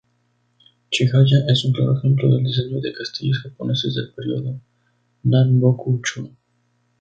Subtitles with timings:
[0.91, 4.59] Chihaya es un claro ejemplo del diseño de castillos japoneses del Periodo
[5.25, 6.35] Nanboku-chō.